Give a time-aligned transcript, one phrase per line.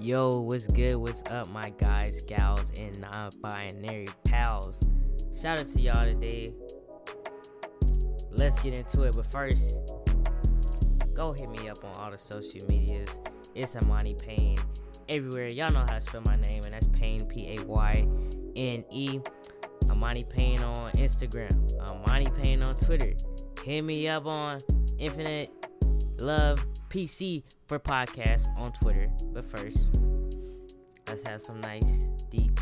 [0.00, 0.96] Yo, what's good?
[0.96, 4.88] What's up, my guys, gals, and non binary pals?
[5.38, 6.54] Shout out to y'all today.
[8.30, 9.76] Let's get into it, but first,
[11.12, 13.10] go hit me up on all the social medias.
[13.54, 14.56] It's Ahmani Payne
[15.10, 15.48] everywhere.
[15.48, 18.08] Y'all know how to spell my name, and that's Payne, P A Y
[18.56, 19.20] N E.
[19.88, 21.52] Ahmani Payne on Instagram,
[21.88, 23.12] Ahmani Payne on Twitter.
[23.62, 24.56] Hit me up on
[24.98, 25.50] Infinite
[26.22, 26.58] Love
[26.90, 29.08] PC for podcast on Twitter.
[29.32, 29.96] But first,
[31.08, 32.58] let's have some nice, deep,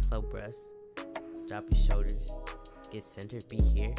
[0.00, 0.58] slow breaths.
[1.48, 2.34] Drop your shoulders.
[2.92, 3.44] Get centered.
[3.48, 3.94] Be here.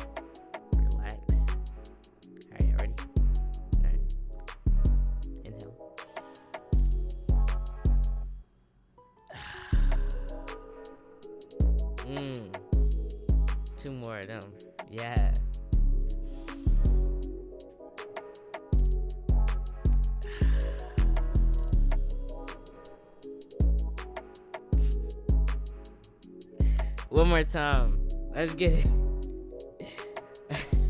[27.31, 27.97] More time.
[28.35, 28.91] Let's get it.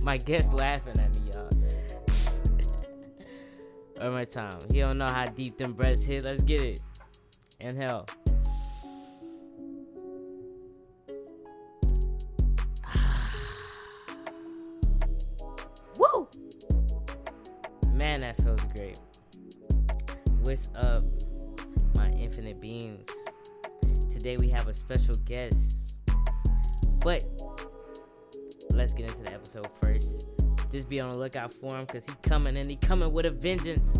[0.03, 1.47] My guest laughing at me, y'all.
[3.97, 4.58] One more time.
[4.72, 6.23] He don't know how deep them breaths hit.
[6.23, 6.81] Let's get it.
[7.59, 8.08] Inhale.
[16.00, 16.28] Woo!
[17.94, 19.00] Man, that feels great.
[20.42, 21.03] What's up,
[21.95, 23.08] my infinite beings?
[24.09, 25.81] Today we have a special guest.
[27.04, 27.26] But
[28.74, 30.30] let's get into the episode first.
[30.72, 33.32] Just be on the lookout for him because he coming and he coming with a
[33.32, 34.00] vengeance.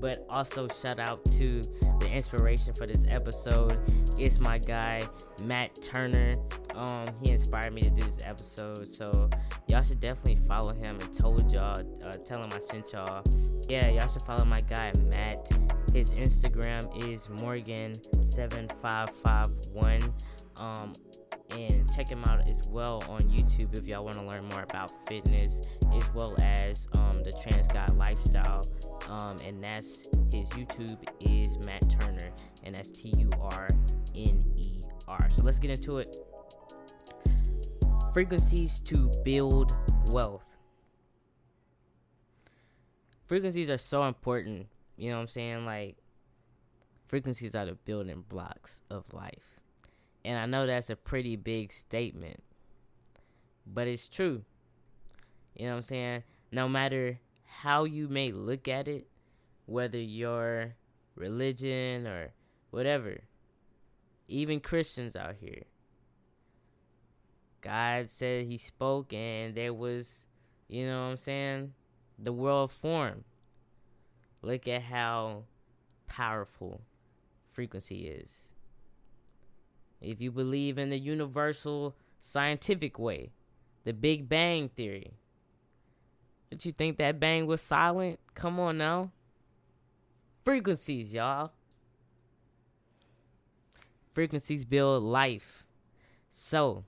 [0.00, 1.62] But also shout out to
[2.00, 3.78] the inspiration for this episode.
[4.18, 5.00] It's my guy
[5.44, 6.30] Matt Turner.
[6.74, 9.30] Um, he inspired me to do this episode, so
[9.68, 10.98] y'all should definitely follow him.
[11.00, 13.22] And told y'all, uh, tell him I sent y'all.
[13.68, 15.48] Yeah, y'all should follow my guy Matt.
[15.94, 20.12] His Instagram is Morgan7551.
[20.60, 20.92] Um,
[21.56, 24.90] and check him out as well on YouTube if y'all want to learn more about
[25.08, 28.62] fitness as well as um, the trans god lifestyle.
[29.08, 32.30] Um, and that's his YouTube is Matt Turner,
[32.64, 33.68] and that's T U R
[34.14, 35.28] N E R.
[35.36, 36.16] So let's get into it.
[38.12, 39.76] Frequencies to build
[40.12, 40.56] wealth.
[43.26, 44.68] Frequencies are so important.
[44.96, 45.66] You know what I'm saying?
[45.66, 45.96] Like,
[47.08, 49.60] frequencies are the building blocks of life.
[50.24, 52.42] And I know that's a pretty big statement,
[53.66, 54.42] but it's true.
[55.54, 56.22] You know what I'm saying?
[56.50, 59.06] No matter how you may look at it,
[59.66, 60.74] whether your
[61.14, 62.32] religion or
[62.70, 63.18] whatever,
[64.26, 65.64] even Christians out here,
[67.60, 70.26] God said He spoke and there was,
[70.68, 71.72] you know what I'm saying,
[72.18, 73.24] the world formed.
[74.40, 75.44] Look at how
[76.06, 76.80] powerful
[77.52, 78.53] frequency is
[80.04, 83.30] if you believe in the universal scientific way,
[83.84, 85.12] the Big Bang Theory.
[86.50, 88.20] But you think that bang was silent?
[88.34, 89.10] Come on now.
[90.44, 91.52] Frequencies, y'all.
[94.12, 95.64] Frequencies build life.
[96.28, 96.84] So,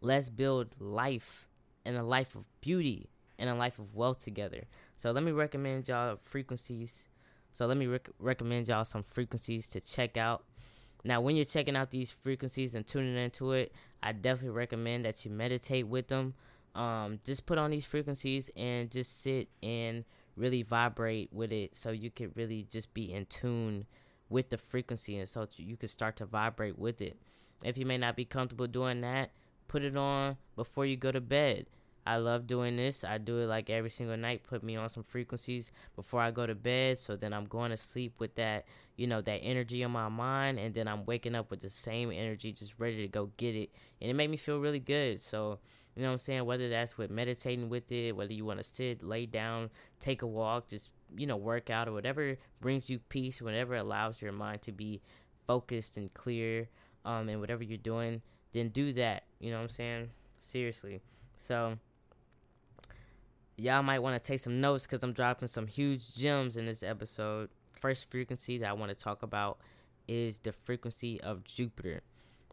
[0.00, 1.48] let's build life
[1.84, 4.64] and a life of beauty and a life of wealth together.
[4.96, 7.08] So, let me recommend y'all frequencies.
[7.52, 10.44] So, let me rec- recommend y'all some frequencies to check out
[11.04, 13.72] now, when you're checking out these frequencies and tuning into it,
[14.02, 16.34] I definitely recommend that you meditate with them.
[16.74, 20.04] Um, just put on these frequencies and just sit and
[20.34, 23.86] really vibrate with it so you can really just be in tune
[24.30, 27.16] with the frequency and so you can start to vibrate with it.
[27.62, 29.30] If you may not be comfortable doing that,
[29.68, 31.66] put it on before you go to bed.
[32.06, 33.02] I love doing this.
[33.02, 34.42] I do it like every single night.
[34.44, 36.98] Put me on some frequencies before I go to bed.
[36.98, 38.66] So then I'm going to sleep with that,
[38.96, 40.58] you know, that energy in my mind.
[40.58, 43.70] And then I'm waking up with the same energy, just ready to go get it.
[44.02, 45.20] And it made me feel really good.
[45.20, 45.58] So,
[45.96, 46.44] you know what I'm saying?
[46.44, 50.26] Whether that's with meditating with it, whether you want to sit, lay down, take a
[50.26, 54.60] walk, just, you know, work out or whatever brings you peace, whatever allows your mind
[54.62, 55.00] to be
[55.46, 56.68] focused and clear,
[57.04, 58.20] um, and whatever you're doing,
[58.52, 59.24] then do that.
[59.40, 60.10] You know what I'm saying?
[60.40, 61.00] Seriously.
[61.36, 61.78] So,
[63.56, 66.82] y'all might want to take some notes because I'm dropping some huge gems in this
[66.82, 67.50] episode.
[67.80, 69.58] First frequency that I want to talk about
[70.08, 72.02] is the frequency of Jupiter.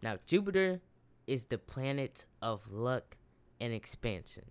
[0.04, 0.82] Now, Jupiter
[1.28, 3.18] is the planet of luck
[3.60, 4.46] and expansion.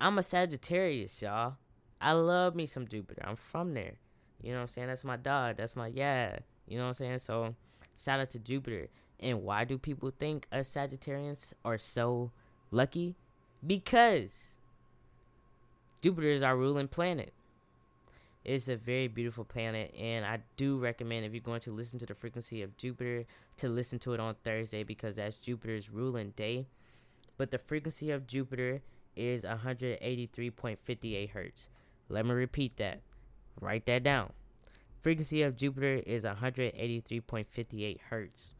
[0.00, 1.54] I'm a Sagittarius, y'all.
[2.00, 3.22] I love me some Jupiter.
[3.24, 3.94] I'm from there.
[4.42, 4.88] You know what I'm saying?
[4.88, 5.56] That's my dog.
[5.56, 6.38] That's my yeah.
[6.66, 7.18] You know what I'm saying?
[7.20, 7.54] So,
[8.02, 8.88] shout out to Jupiter.
[9.20, 12.32] And why do people think us Sagittarians are so
[12.72, 13.14] lucky?
[13.64, 14.51] Because
[16.02, 17.32] Jupiter is our ruling planet.
[18.44, 22.06] It's a very beautiful planet, and I do recommend if you're going to listen to
[22.06, 23.24] the frequency of Jupiter
[23.58, 26.66] to listen to it on Thursday because that's Jupiter's ruling day.
[27.36, 28.82] But the frequency of Jupiter
[29.14, 31.68] is 183.58 hertz.
[32.08, 33.00] Let me repeat that.
[33.60, 34.32] Write that down.
[35.02, 38.54] Frequency of Jupiter is 183.58 hertz.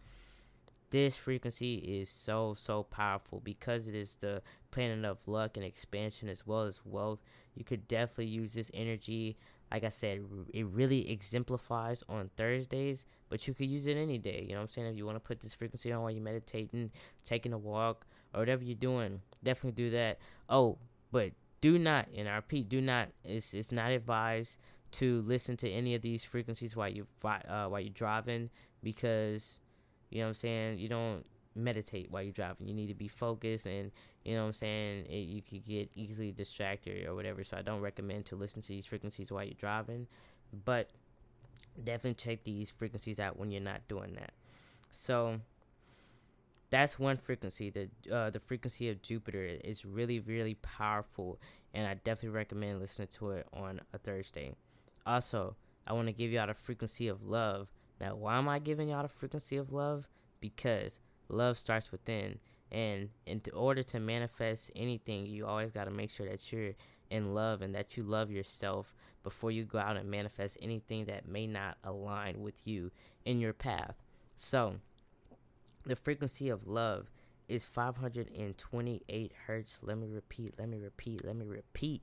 [0.92, 6.28] This frequency is so so powerful because it is the planet of luck and expansion
[6.28, 7.18] as well as wealth.
[7.54, 9.36] You could definitely use this energy
[9.72, 10.20] like I said,
[10.52, 14.44] it really exemplifies on Thursdays, but you could use it any day.
[14.46, 14.88] You know what I'm saying?
[14.88, 16.90] If you want to put this frequency on while you're meditating,
[17.24, 18.04] taking a walk,
[18.34, 20.18] or whatever you're doing, definitely do that.
[20.50, 20.76] Oh,
[21.10, 23.08] but do not, and I repeat, do not.
[23.24, 24.58] It's it's not advised
[24.92, 28.50] to listen to any of these frequencies while you uh, while you're driving
[28.82, 29.58] because
[30.12, 30.78] you know what I'm saying.
[30.78, 31.24] You don't
[31.54, 32.68] meditate while you're driving.
[32.68, 33.90] You need to be focused and
[34.24, 35.06] you know what I'm saying?
[35.06, 37.42] It, you could get easily distracted or whatever.
[37.44, 40.06] So I don't recommend to listen to these frequencies while you're driving.
[40.64, 40.90] But
[41.82, 44.32] definitely check these frequencies out when you're not doing that.
[44.90, 45.40] So
[46.70, 47.70] that's one frequency.
[47.70, 51.38] The uh, the frequency of Jupiter is really really powerful,
[51.74, 54.54] and I definitely recommend listening to it on a Thursday.
[55.06, 55.54] Also,
[55.86, 57.68] I want to give y'all the frequency of love.
[58.02, 60.08] Now, why am I giving y'all the frequency of love?
[60.40, 62.40] Because love starts within.
[62.72, 66.72] And in order to manifest anything you always got to make sure that you're
[67.10, 71.28] in love and that you love yourself before you go out and manifest anything that
[71.28, 72.90] may not align with you
[73.24, 73.94] in your path.
[74.36, 74.74] So
[75.86, 77.08] the frequency of love
[77.48, 79.78] is 528 hertz.
[79.80, 82.02] Let me repeat let me repeat let me repeat.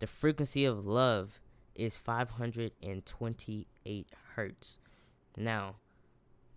[0.00, 1.38] The frequency of love
[1.76, 4.80] is 528 hertz
[5.36, 5.74] now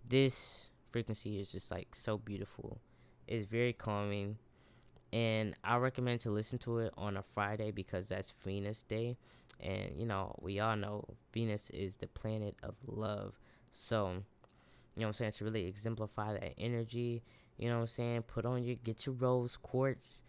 [0.08, 2.78] this frequency is just like so beautiful
[3.26, 4.36] it's very calming,
[5.12, 9.16] and I recommend to listen to it on a Friday because that's Venus Day,
[9.60, 13.38] and you know we all know Venus is the planet of love.
[13.72, 17.22] So, you know what I'm saying to really exemplify that energy.
[17.56, 18.22] You know what I'm saying?
[18.22, 20.22] Put on your get your rose quartz,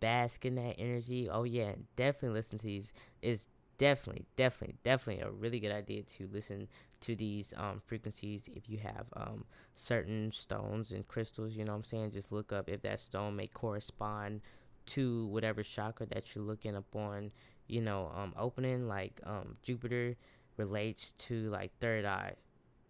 [0.00, 1.28] bask in that energy.
[1.30, 2.92] Oh yeah, definitely listen to these.
[3.22, 3.48] Is
[3.78, 6.68] definitely, definitely, definitely a really good idea to listen
[7.00, 9.44] to these um, frequencies if you have um,
[9.74, 11.54] certain stones and crystals.
[11.54, 12.10] You know what I'm saying?
[12.12, 14.40] Just look up if that stone may correspond
[14.86, 17.32] to whatever chakra that you're looking upon.
[17.66, 20.16] You know, um, opening like um, Jupiter
[20.56, 22.34] relates to like third eye.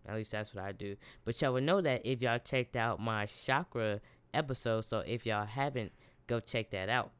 [0.08, 0.96] At least that's what I do.
[1.24, 4.00] But y'all would know that if y'all checked out my chakra
[4.32, 4.84] episode.
[4.84, 5.92] So if y'all haven't,
[6.26, 7.10] go check that out.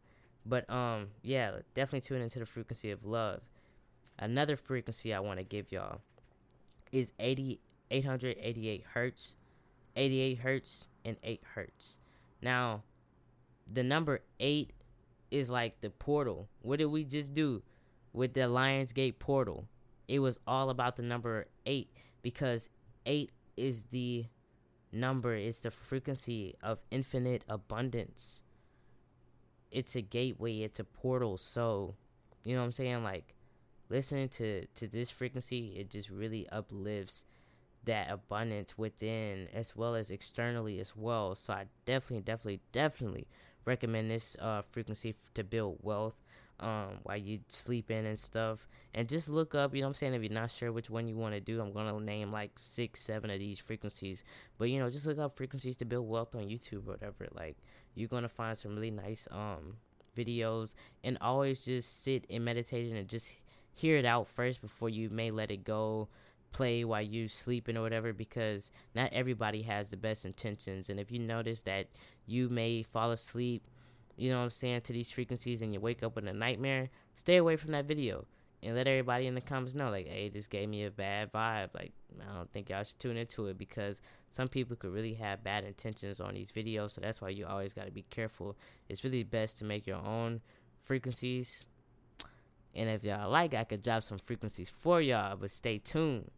[0.46, 3.42] But um, yeah, definitely tune into the frequency of love.
[4.18, 6.00] Another frequency I want to give y'all
[6.92, 7.60] is 80,
[7.90, 9.34] 888 hertz,
[9.96, 11.98] 88 hertz, and 8 hertz.
[12.42, 12.82] Now,
[13.72, 14.72] the number 8
[15.30, 16.48] is like the portal.
[16.62, 17.62] What did we just do
[18.12, 19.66] with the Lionsgate portal?
[20.08, 21.88] It was all about the number 8
[22.22, 22.68] because
[23.06, 24.26] 8 is the
[24.92, 28.42] number, it's the frequency of infinite abundance.
[29.70, 31.38] It's a gateway, it's a portal.
[31.38, 31.94] So,
[32.44, 33.04] you know what I'm saying?
[33.04, 33.34] Like,
[33.90, 37.24] listening to to this frequency it just really uplifts
[37.84, 41.34] that abundance within as well as externally as well.
[41.34, 43.26] So i definitely definitely definitely
[43.64, 46.14] recommend this uh, frequency to build wealth
[46.60, 48.68] um, while you sleeping and stuff.
[48.94, 50.14] And just look up you know i'm saying?
[50.14, 53.00] If you're not sure which one you want to do i'm gonna name like six
[53.00, 54.24] seven of these frequencies.
[54.58, 57.28] But you know just look up frequencies to build wealth on youtube or whatever.
[57.32, 57.56] Like
[57.94, 59.76] you're gonna find some really nice um
[60.16, 60.74] videos.
[61.02, 63.36] And always just sit and meditate and just
[63.74, 66.08] hear it out first before you may let it go
[66.52, 70.90] play while you sleeping or whatever because not everybody has the best intentions.
[70.90, 71.88] And if you notice that
[72.26, 73.62] you may fall asleep
[74.16, 76.90] you know what i'm saying to these frequencies and you wake up with a nightmare
[77.16, 78.26] stay away from that video
[78.62, 81.68] and let everybody in the comments know like hey this gave me a bad vibe.
[81.74, 84.00] Like i don't think y'all should tune into it because
[84.30, 86.92] some people could really have bad intentions on these videos.
[86.92, 88.56] So that's why you always got to be careful.
[88.88, 90.40] It's really best to make your own
[90.84, 91.64] frequencies
[92.74, 96.30] and if y'all like, I could drop some frequencies for y'all, but stay tuned.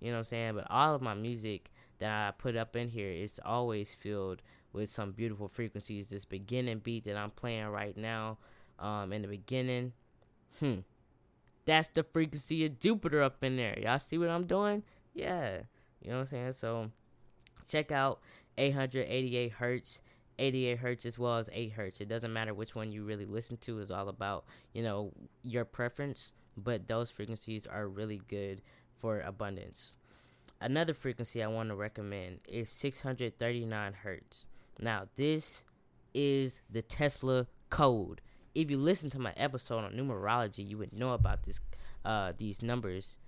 [0.00, 0.54] You know what I'm saying?
[0.54, 4.42] But all of my music that I put up in here is always filled
[4.72, 6.08] with some beautiful frequencies.
[6.08, 8.38] This beginning beat that I'm playing right now,
[8.78, 9.92] um, in the beginning,
[10.58, 10.76] hmm,
[11.66, 13.78] that's the frequency of Jupiter up in there.
[13.78, 14.82] Y'all see what I'm doing?
[15.12, 15.58] Yeah,
[16.00, 16.52] you know what I'm saying?
[16.52, 16.90] So
[17.68, 18.20] check out
[18.56, 20.00] 888 hertz
[20.40, 22.00] 88 hertz as well as 8 hertz.
[22.00, 23.78] It doesn't matter which one you really listen to.
[23.78, 26.32] It's all about, you know, your preference.
[26.56, 28.62] But those frequencies are really good
[28.98, 29.94] for abundance.
[30.60, 34.48] Another frequency I want to recommend is 639 hertz.
[34.80, 35.64] Now, this
[36.12, 38.20] is the Tesla code.
[38.54, 41.60] If you listen to my episode on numerology, you would know about this
[42.04, 43.18] uh, these numbers,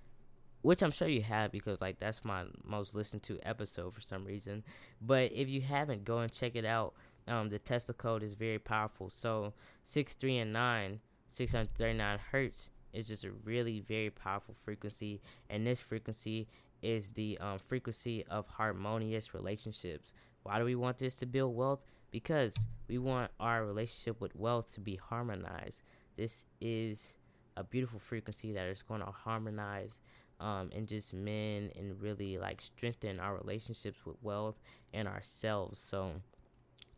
[0.63, 4.25] which I'm sure you have because like that's my most listened to episode for some
[4.25, 4.63] reason.
[5.01, 6.93] But if you haven't, go and check it out.
[7.27, 9.09] Um, the Tesla code is very powerful.
[9.09, 9.53] So
[9.83, 15.81] six, three, and nine, 639 hertz is just a really very powerful frequency, and this
[15.81, 16.47] frequency
[16.81, 20.11] is the um, frequency of harmonious relationships.
[20.43, 21.79] Why do we want this to build wealth?
[22.11, 22.55] Because
[22.87, 25.81] we want our relationship with wealth to be harmonized.
[26.17, 27.15] This is
[27.57, 29.99] a beautiful frequency that is going to harmonize
[30.43, 34.59] um, and just men and really like strengthen our relationships with wealth
[34.93, 35.79] and ourselves.
[35.79, 36.11] So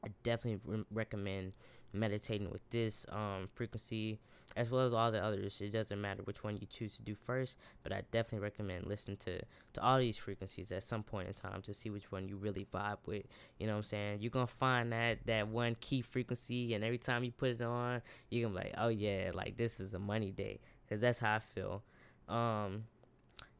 [0.03, 1.53] I definitely re- recommend
[1.93, 4.19] meditating with this um, frequency
[4.55, 5.59] as well as all the others.
[5.61, 9.17] It doesn't matter which one you choose to do first, but I definitely recommend listening
[9.17, 9.39] to
[9.73, 12.65] to all these frequencies at some point in time to see which one you really
[12.73, 13.25] vibe with.
[13.59, 14.21] You know what I'm saying?
[14.21, 18.01] You're gonna find that that one key frequency, and every time you put it on,
[18.29, 21.35] you're gonna be like, oh yeah, like this is a money day, because that's how
[21.35, 21.83] I feel.
[22.27, 22.85] Um,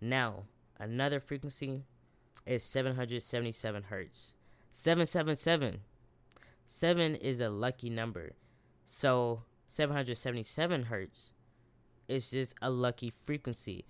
[0.02, 0.44] now
[0.80, 1.84] another frequency
[2.46, 4.34] is 777 hertz.
[4.72, 5.80] 777
[6.68, 8.34] 7 is a lucky number.
[8.86, 11.32] So 777 hertz
[12.08, 13.86] is just a lucky frequency.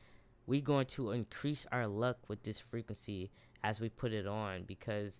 [0.47, 3.31] We're going to increase our luck with this frequency
[3.63, 5.19] as we put it on because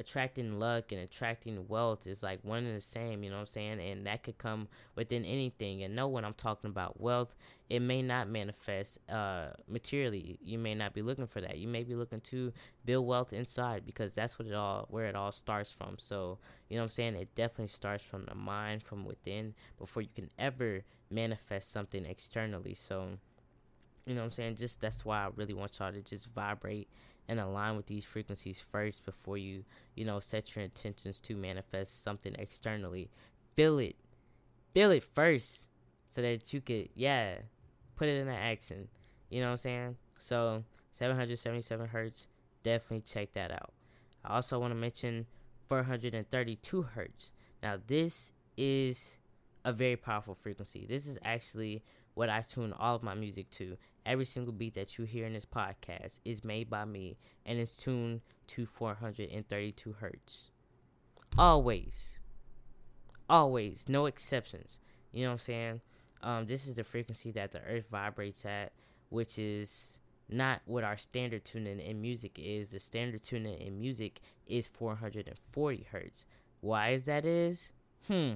[0.00, 3.46] attracting luck and attracting wealth is like one and the same, you know what I'm
[3.48, 3.80] saying?
[3.80, 4.66] And that could come
[4.96, 5.82] within anything.
[5.82, 7.34] And know when I'm talking about wealth,
[7.68, 10.38] it may not manifest uh, materially.
[10.42, 11.58] You may not be looking for that.
[11.58, 12.52] You may be looking to
[12.84, 15.96] build wealth inside because that's what it all where it all starts from.
[15.98, 16.38] So,
[16.68, 17.16] you know what I'm saying?
[17.16, 20.80] It definitely starts from the mind, from within, before you can ever
[21.10, 22.74] manifest something externally.
[22.74, 23.10] So,
[24.06, 24.56] you know what I'm saying?
[24.56, 26.88] Just that's why I really want y'all to just vibrate
[27.30, 29.62] and align with these frequencies first before you,
[29.94, 33.08] you know, set your intentions to manifest something externally.
[33.54, 33.94] Feel it.
[34.74, 35.68] Feel it first
[36.08, 37.36] so that you could, yeah,
[37.94, 38.88] put it into action.
[39.28, 39.96] You know what I'm saying?
[40.18, 42.26] So, 777 hertz,
[42.64, 43.72] definitely check that out.
[44.24, 45.24] I also want to mention
[45.68, 47.30] 432 hertz.
[47.62, 49.18] Now, this is
[49.64, 50.84] a very powerful frequency.
[50.88, 51.84] This is actually
[52.14, 53.76] what I tune all of my music to.
[54.06, 57.76] Every single beat that you hear in this podcast is made by me and is
[57.76, 60.50] tuned to 432 hertz.
[61.38, 62.18] Always.
[63.28, 63.84] Always.
[63.88, 64.78] No exceptions.
[65.12, 65.80] You know what I'm saying?
[66.22, 68.72] Um, this is the frequency that the earth vibrates at,
[69.08, 72.68] which is not what our standard tuning in music is.
[72.68, 76.24] The standard tuning in music is 440 hertz.
[76.60, 77.72] Why is that is?
[78.06, 78.34] Hmm.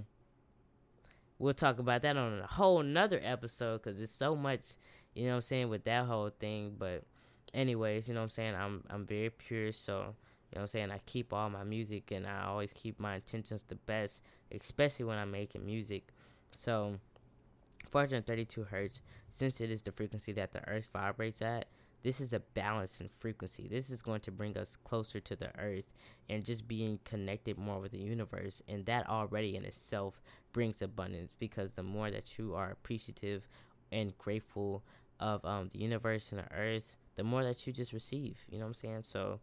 [1.39, 4.77] We'll talk about that on a whole nother episode because it's so much
[5.15, 6.75] you know what I'm saying, with that whole thing.
[6.79, 7.05] But
[7.53, 10.13] anyways, you know what I'm saying, I'm I'm very pure, so you know
[10.53, 13.75] what I'm saying, I keep all my music and I always keep my intentions the
[13.75, 16.09] best, especially when I'm making music.
[16.55, 16.95] So
[17.91, 21.67] 432 hertz, since it is the frequency that the earth vibrates at,
[22.05, 23.67] this is a balance in frequency.
[23.67, 25.91] This is going to bring us closer to the earth
[26.29, 28.63] and just being connected more with the universe.
[28.69, 30.21] And that already in itself
[30.53, 33.49] brings abundance because the more that you are appreciative
[33.91, 34.83] and grateful
[35.21, 38.39] of um, the universe and the earth, the more that you just receive.
[38.51, 39.03] You know what I'm saying?
[39.03, 39.41] So,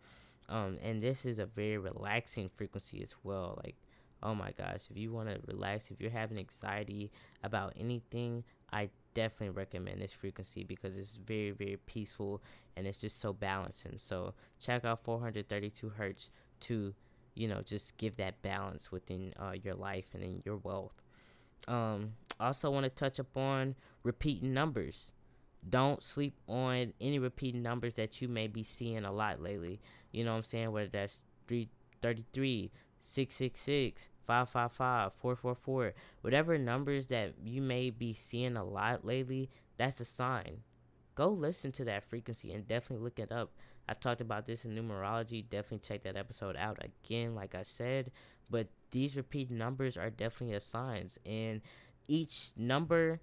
[0.49, 3.59] um, and this is a very relaxing frequency as well.
[3.63, 3.75] Like,
[4.23, 7.11] oh my gosh, if you want to relax, if you're having anxiety
[7.43, 12.41] about anything, I definitely recommend this frequency because it's very, very peaceful
[12.75, 13.95] and it's just so balancing.
[13.97, 16.29] So, check out 432 hertz
[16.61, 16.93] to,
[17.35, 21.01] you know, just give that balance within uh, your life and in your wealth.
[21.67, 25.11] Um, also want to touch upon repeating numbers
[25.69, 29.79] don't sleep on any repeating numbers that you may be seeing a lot lately.
[30.11, 30.71] You know what I'm saying?
[30.71, 32.71] Whether that's 333,
[33.05, 40.05] 666, 555, 444, whatever numbers that you may be seeing a lot lately, that's a
[40.05, 40.61] sign.
[41.15, 43.51] Go listen to that frequency and definitely look it up.
[43.87, 45.47] I've talked about this in numerology.
[45.47, 48.11] Definitely check that episode out again, like I said.
[48.49, 51.61] But these repeat numbers are definitely a signs, and
[52.07, 53.21] each number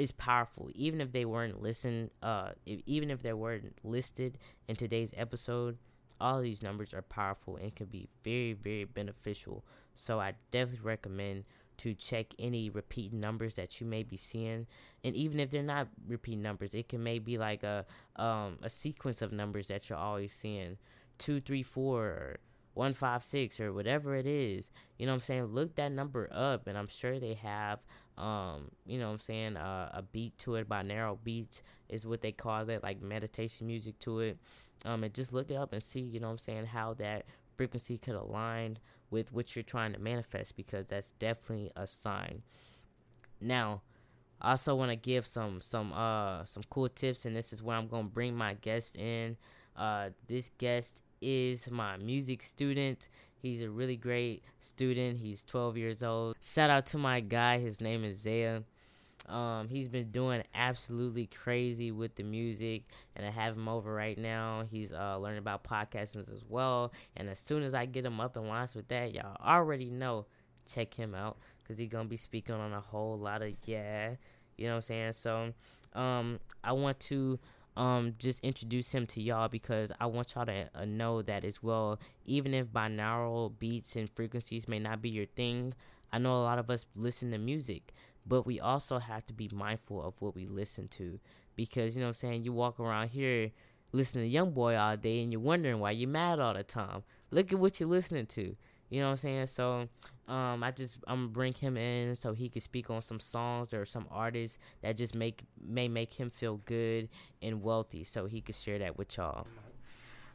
[0.00, 0.70] is powerful.
[0.74, 4.38] Even if they weren't listened uh if, even if they weren't listed
[4.68, 5.78] in today's episode
[6.20, 9.64] all these numbers are powerful and can be very very beneficial.
[9.94, 11.44] So i definitely recommend
[11.78, 14.66] to check any repeat numbers that you may be seeing.
[15.02, 18.70] And even if they're not repeat numbers it can maybe be like a um a
[18.70, 20.78] sequence of numbers that you're always seeing.
[21.18, 22.36] Two three four or
[22.74, 24.70] 156 or whatever it is.
[24.96, 25.44] You know what i'm saying?
[25.46, 27.80] Look that number up and i'm sure they have
[28.20, 32.20] um, you know what I'm saying, uh, a beat to it, binaural beats is what
[32.20, 34.38] they call it, like meditation music to it.
[34.84, 37.24] Um, and just look it up and see, you know what I'm saying, how that
[37.56, 38.78] frequency could align
[39.10, 42.42] with what you're trying to manifest because that's definitely a sign.
[43.40, 43.82] Now,
[44.40, 47.76] I also want to give some some uh some cool tips, and this is where
[47.76, 49.36] I'm gonna bring my guest in.
[49.76, 53.08] Uh, this guest is my music student.
[53.40, 55.18] He's a really great student.
[55.18, 56.36] He's 12 years old.
[56.42, 57.58] Shout out to my guy.
[57.58, 58.64] His name is Zaiah.
[59.28, 62.82] Um, he's been doing absolutely crazy with the music,
[63.14, 64.64] and I have him over right now.
[64.70, 66.92] He's uh, learning about podcasting as well.
[67.16, 70.26] And as soon as I get him up and launched with that, y'all already know
[70.66, 74.14] check him out because he's gonna be speaking on a whole lot of yeah,
[74.56, 75.12] you know what I'm saying.
[75.12, 75.52] So,
[75.94, 77.38] um, I want to
[77.80, 81.62] um just introduce him to y'all because I want y'all to uh, know that as
[81.62, 81.98] well.
[82.26, 85.74] Even if binaural beats and frequencies may not be your thing,
[86.12, 87.92] I know a lot of us listen to music
[88.26, 91.18] but we also have to be mindful of what we listen to
[91.56, 93.50] because you know what I'm saying you walk around here
[93.92, 97.02] listening to young boy all day and you're wondering why you're mad all the time
[97.30, 98.56] look at what you're listening to
[98.90, 99.88] you know what I'm saying so
[100.28, 103.72] um I just I'm gonna bring him in so he can speak on some songs
[103.72, 107.08] or some artists that just make may make him feel good
[107.40, 109.46] and wealthy so he could share that with y'all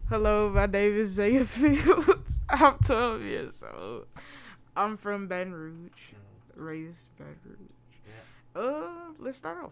[0.08, 2.44] Hello, my name is Zaiah Fields.
[2.48, 4.06] I'm 12 years old.
[4.76, 6.14] I'm from Baton Rouge,
[6.56, 7.76] raised Baton Rouge.
[8.56, 9.72] Uh, let's start off.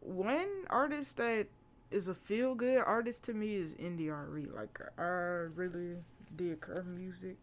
[0.00, 1.48] One artist that
[1.90, 4.46] is a feel good artist to me is India.Arie.
[4.54, 5.96] Like I really
[6.36, 7.36] dig her music.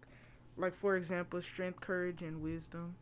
[0.58, 2.96] Like for example, Strength, Courage, and Wisdom.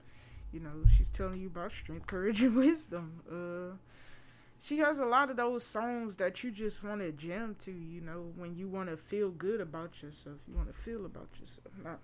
[0.51, 3.21] You know, she's telling you about strength, courage, and wisdom.
[3.29, 3.77] Uh,
[4.61, 7.71] she has a lot of those songs that you just want to jam to.
[7.71, 11.29] You know, when you want to feel good about yourself, you want to feel about
[11.39, 11.73] yourself.
[11.83, 11.97] Now,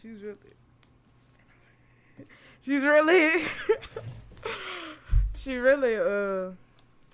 [0.00, 0.36] she's really
[2.62, 3.42] she's really
[5.34, 6.52] she really uh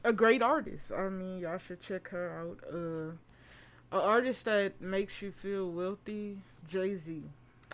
[0.04, 0.92] a great artist.
[0.92, 2.58] I mean, y'all should check her out.
[2.72, 3.16] Uh,
[3.94, 7.22] an artist that makes you feel wealthy, Jay Z.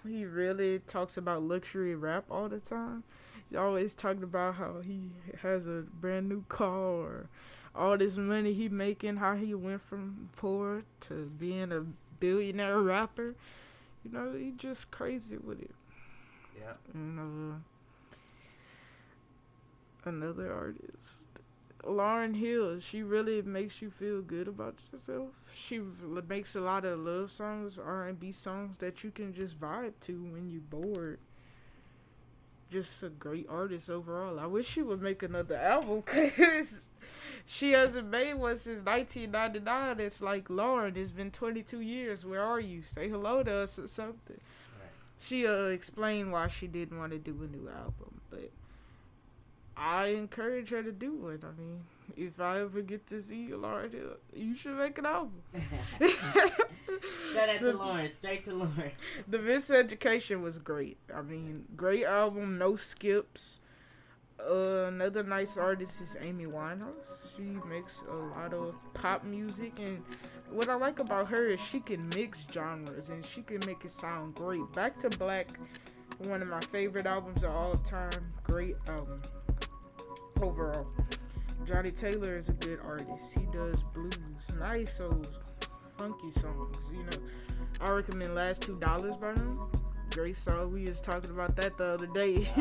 [0.06, 3.04] He really talks about luxury rap all the time.
[3.50, 5.10] He always talking about how he
[5.42, 7.26] has a brand new car or
[7.74, 11.84] all this money he making, how he went from poor to being a
[12.20, 13.34] billionaire rapper.
[14.04, 15.72] You know, he just crazy with it.
[16.58, 17.18] yeah And
[20.04, 21.24] uh, another artist,
[21.84, 22.80] Lauryn Hill.
[22.80, 25.30] She really makes you feel good about yourself.
[25.54, 25.80] She
[26.28, 29.94] makes a lot of love songs, R and B songs that you can just vibe
[30.02, 31.18] to when you're bored.
[32.70, 34.38] Just a great artist overall.
[34.38, 36.80] I wish she would make another album because
[37.44, 40.00] she hasn't made one since 1999.
[40.00, 40.96] It's like Lauryn.
[40.96, 42.24] It's been 22 years.
[42.24, 42.82] Where are you?
[42.82, 44.40] Say hello to us or something
[45.20, 48.50] she uh explained why she didn't want to do a new album, but
[49.80, 51.42] I encourage her to do it.
[51.42, 51.80] I mean,
[52.14, 55.40] if I ever get to see you, Lauryn, Hill, you should make an album.
[57.32, 58.90] Shout out to Lauryn, straight to Lauryn.
[59.26, 60.98] the Miseducation was great.
[61.14, 63.60] I mean, great album, no skips.
[64.38, 67.16] Uh, another nice artist is Amy Winehouse.
[67.34, 70.02] She makes a lot of pop music, and
[70.50, 73.92] what I like about her is she can mix genres and she can make it
[73.92, 74.70] sound great.
[74.74, 75.48] Back to Black,
[76.18, 78.32] one of my favorite albums of all time.
[78.44, 79.22] Great album
[80.42, 80.86] overall.
[81.66, 83.32] Johnnie Taylor is a good artist.
[83.38, 84.14] He does blues,
[84.58, 85.28] nice old
[85.96, 86.78] funky songs.
[86.90, 87.18] You know,
[87.80, 89.58] I recommend "Last Two Dollars" by him.
[90.10, 90.72] Great song.
[90.72, 92.48] We was talking about that the other day.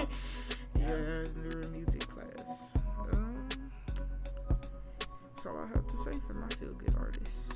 [0.77, 2.43] yeah, in the music class.
[3.13, 3.47] Um,
[5.31, 7.53] that's all I have to say for my feel good artists.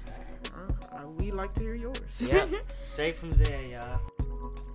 [0.93, 1.97] Uh, we like to hear yours.
[2.19, 2.49] Yep.
[2.93, 3.99] Straight from there, y'all.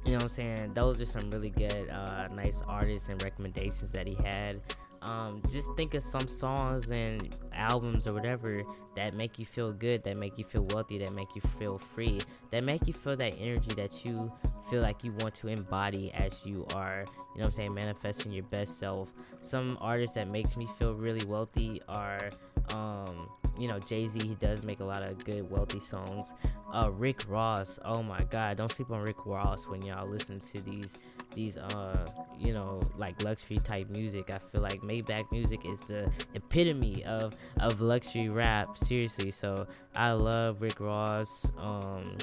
[0.05, 0.75] You know what I'm saying?
[0.75, 4.61] Those are some really good, uh, nice artists and recommendations that he had.
[5.03, 8.63] Um, just think of some songs and albums or whatever
[8.97, 12.21] that make you feel good, that make you feel wealthy, that make you feel free,
[12.51, 14.33] that make you feel that energy that you
[14.69, 18.33] feel like you want to embody as you are, you know what I'm saying, manifesting
[18.33, 19.09] your best self.
[19.41, 22.29] Some artists that makes me feel really wealthy are
[22.75, 23.29] um,
[23.59, 26.29] you know, Jay-Z, he does make a lot of good wealthy songs.
[26.73, 30.61] Uh Rick Ross, oh my god, don't sleep on Rick Ross when y'all listen to
[30.63, 30.95] these
[31.35, 32.07] these uh
[32.39, 34.31] you know like luxury type music.
[34.31, 39.31] I feel like Maybach music is the epitome of of luxury rap, seriously.
[39.31, 39.67] So
[39.97, 41.51] I love Rick Ross.
[41.59, 42.17] Um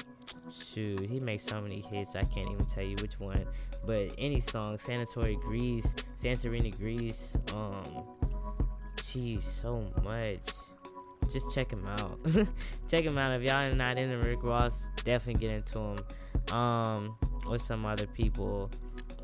[0.72, 3.44] shoot, he makes so many hits I can't even tell you which one.
[3.84, 7.82] But any song, Sanatory Grease, Santorini Greece, um
[8.96, 10.75] Jeez, so much.
[11.36, 12.18] Just check him out.
[12.88, 13.38] check him out.
[13.38, 15.98] If y'all are not into Rick Ross, definitely get into him.
[16.50, 18.70] Um, with some other people.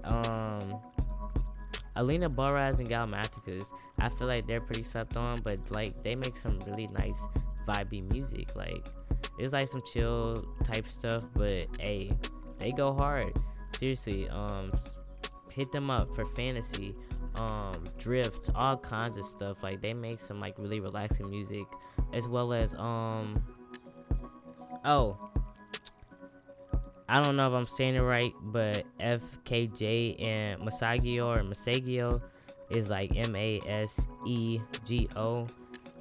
[0.05, 0.79] Um,
[1.96, 3.64] Alina Baraz and Galimatias.
[3.98, 7.18] I feel like they're pretty slept on, but like they make some really nice
[7.66, 8.55] vibey music.
[8.55, 8.87] Like
[9.38, 12.12] it's like some chill type stuff, but hey,
[12.59, 13.33] they go hard.
[13.79, 14.70] Seriously, um,
[15.51, 16.94] hit them up for fantasy
[17.37, 19.62] um, drift, all kinds of stuff.
[19.62, 21.64] Like they make some like really relaxing music,
[22.12, 23.42] as well as um,
[24.85, 25.16] oh,
[27.09, 32.23] I don't know if I'm saying it right, but FKJ and Masagio or Masagio
[32.71, 35.47] is like M A S E G O.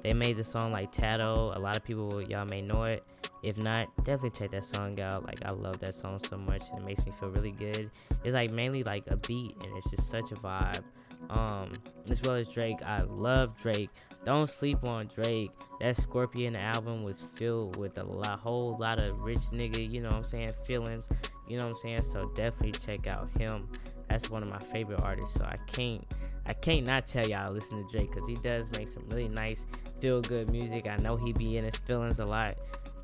[0.02, 1.54] They made the song like Tadow.
[1.54, 3.04] A lot of people y'all may know it.
[3.42, 5.24] If not, definitely check that song out.
[5.24, 7.90] Like I love that song so much and it makes me feel really good.
[8.24, 10.82] It's like mainly like a beat and it's just such a vibe.
[11.30, 11.72] Um,
[12.08, 12.82] as well as Drake.
[12.84, 13.90] I love Drake.
[14.24, 15.50] Don't sleep on Drake.
[15.80, 20.08] That Scorpion album was filled with a lot, whole lot of rich nigga, you know
[20.08, 21.08] what I'm saying, feelings.
[21.48, 22.04] You know what I'm saying?
[22.04, 23.68] So definitely check out him.
[24.08, 25.38] That's one of my favorite artists.
[25.38, 26.04] So I can't
[26.46, 29.64] I can't not tell y'all listen to Drake because he does make some really nice
[30.00, 30.86] feel good music.
[30.86, 32.54] I know he be in his feelings a lot,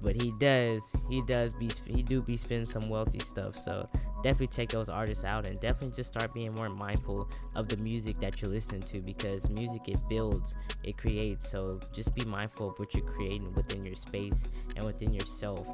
[0.01, 3.57] but he does he does be he do be spinning some wealthy stuff.
[3.57, 3.89] So
[4.23, 8.21] definitely check those artists out and definitely just start being more mindful of the music
[8.21, 11.51] that you're listening to because music it builds, it creates.
[11.51, 15.67] So just be mindful of what you're creating within your space and within yourself.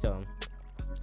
[0.00, 0.22] So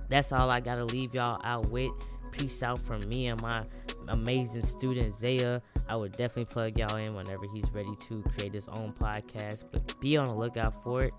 [0.09, 1.91] that's all I gotta leave y'all out with.
[2.31, 3.63] Peace out from me and my
[4.09, 5.61] amazing student Zaiah.
[5.87, 9.63] I would definitely plug y'all in whenever he's ready to create his own podcast.
[9.71, 11.13] But be on the lookout for it.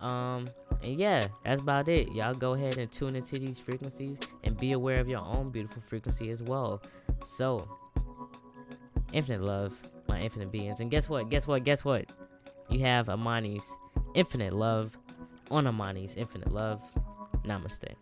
[0.00, 0.46] Um,
[0.82, 2.10] and yeah, that's about it.
[2.12, 5.82] Y'all go ahead and tune into these frequencies and be aware of your own beautiful
[5.86, 6.82] frequency as well.
[7.26, 7.68] So,
[9.12, 9.76] infinite love,
[10.08, 10.80] my infinite beings.
[10.80, 11.28] And guess what?
[11.28, 11.64] Guess what?
[11.64, 12.10] Guess what?
[12.70, 13.68] You have Ahmani's
[14.14, 14.96] infinite love
[15.50, 16.80] on Ahmani's infinite love.
[17.44, 17.94] Namaste.